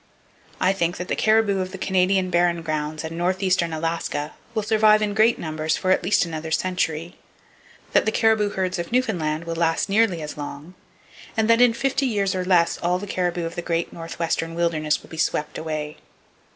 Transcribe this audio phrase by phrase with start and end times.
[0.59, 4.99] I think that the caribou of the Canadian Barren Grounds and northeastern Alaska will survive
[4.99, 7.17] in great numbers for at least another century;
[7.93, 10.73] that the caribou herds of Newfoundland will last nearly as long,
[11.37, 15.03] and that in fifty years or less all the caribou of the great northwestern wilderness
[15.03, 15.97] will be swept away.